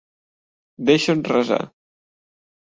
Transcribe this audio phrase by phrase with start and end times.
[0.91, 1.61] Deixa'ns resar.